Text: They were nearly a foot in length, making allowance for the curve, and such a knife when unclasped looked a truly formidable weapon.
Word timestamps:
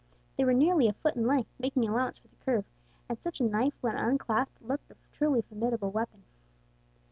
They 0.35 0.43
were 0.45 0.53
nearly 0.55 0.87
a 0.87 0.93
foot 0.93 1.15
in 1.15 1.27
length, 1.27 1.51
making 1.59 1.87
allowance 1.87 2.17
for 2.17 2.27
the 2.27 2.35
curve, 2.37 2.65
and 3.07 3.19
such 3.19 3.39
a 3.39 3.43
knife 3.43 3.75
when 3.81 3.97
unclasped 3.97 4.59
looked 4.59 4.89
a 4.89 4.95
truly 5.11 5.43
formidable 5.43 5.91
weapon. 5.91 6.23